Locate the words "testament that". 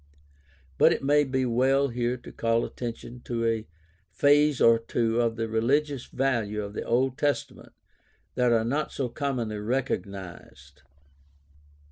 7.19-8.51